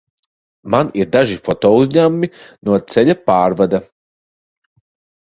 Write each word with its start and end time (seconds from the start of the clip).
Man 0.75 0.89
ir 1.01 1.11
daži 1.17 1.37
fotouzņēmumi 1.49 2.31
no 2.71 2.81
ceļa 2.97 3.19
pārvada. 3.31 3.87